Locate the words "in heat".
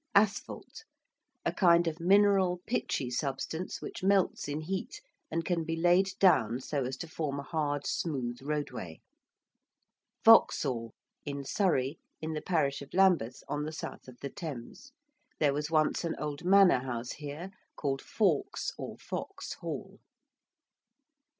4.47-4.99